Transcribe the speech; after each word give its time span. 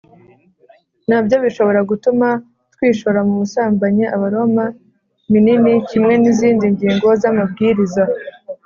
na 1.09 1.19
byo 1.25 1.37
bishobora 1.43 1.79
gutuma 1.89 2.27
twishora 2.73 3.19
mu 3.27 3.33
busambanyi 3.41 4.05
Abaroma 4.15 4.63
minini 5.31 5.71
kimwe 5.89 6.13
n 6.21 6.25
izindi 6.31 6.65
ngingo 6.73 7.07
z 7.21 7.23
amabwiriza 7.31 8.03